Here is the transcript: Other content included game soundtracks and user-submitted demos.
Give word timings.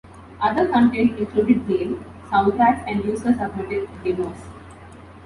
Other 0.41 0.67
content 0.67 1.19
included 1.19 1.67
game 1.67 2.03
soundtracks 2.25 2.83
and 2.87 3.05
user-submitted 3.05 3.87
demos. 4.03 4.37